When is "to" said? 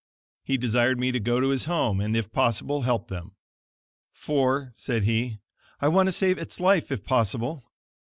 1.11-1.19, 1.39-1.49, 6.07-6.11